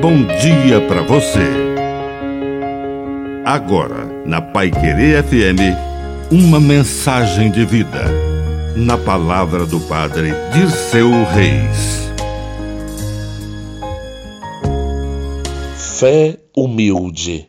[0.00, 1.40] bom dia para você.
[3.44, 8.04] Agora, na Pai Querer FM, uma mensagem de vida.
[8.76, 12.10] Na palavra do Padre de seu Reis.
[15.98, 17.48] Fé humilde.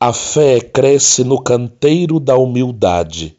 [0.00, 3.36] A fé cresce no canteiro da humildade.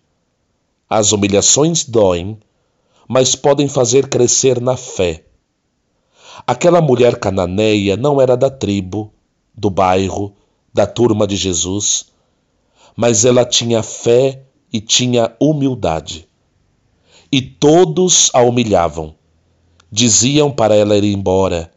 [0.89, 2.39] As humilhações doem,
[3.09, 5.25] mas podem fazer crescer na fé.
[6.45, 9.13] Aquela mulher cananeia não era da tribo,
[9.55, 10.33] do bairro,
[10.73, 12.07] da turma de Jesus,
[12.95, 16.27] mas ela tinha fé e tinha humildade.
[17.31, 19.15] E todos a humilhavam.
[19.91, 21.71] Diziam para ela ir embora,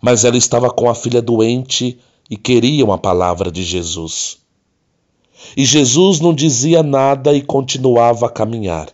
[0.00, 1.98] mas ela estava com a filha doente
[2.30, 4.38] e queriam a palavra de Jesus.
[5.56, 8.88] E Jesus não dizia nada e continuava a caminhar.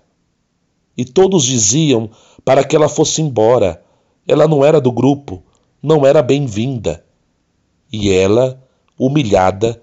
[0.96, 2.10] E todos diziam
[2.44, 3.84] para que ela fosse embora,
[4.26, 5.42] ela não era do grupo,
[5.80, 7.04] não era bem-vinda.
[7.92, 8.60] E ela,
[8.98, 9.80] humilhada,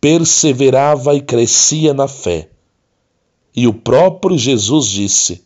[0.00, 2.48] perseverava e crescia na fé.
[3.54, 5.44] E o próprio Jesus disse: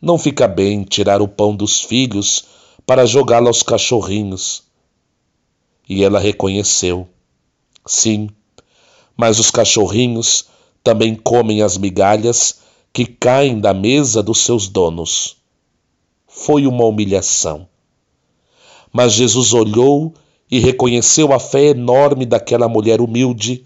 [0.00, 2.44] Não fica bem tirar o pão dos filhos
[2.86, 4.64] para jogá-lo aos cachorrinhos.
[5.88, 7.08] E ela reconheceu:
[7.86, 8.28] Sim,
[9.16, 10.46] mas os cachorrinhos
[10.82, 12.60] também comem as migalhas
[12.92, 15.42] que caem da mesa dos seus donos
[16.36, 17.68] foi uma humilhação.
[18.92, 20.12] Mas Jesus olhou
[20.50, 23.64] e reconheceu a fé enorme daquela mulher humilde,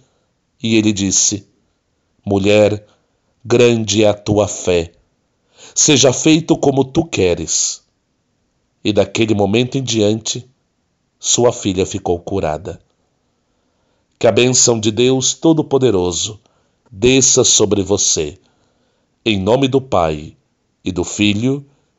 [0.62, 1.48] e ele disse:
[2.24, 2.86] Mulher,
[3.42, 4.92] grande é a tua fé.
[5.74, 7.82] Seja feito como tu queres.
[8.84, 10.46] E daquele momento em diante,
[11.18, 12.78] sua filha ficou curada.
[14.18, 16.38] Que a bênção de Deus Todo-Poderoso
[16.90, 18.38] desça sobre você.
[19.24, 20.36] Em nome do Pai,
[20.84, 21.64] e do Filho,